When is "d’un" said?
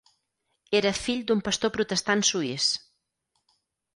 1.27-1.43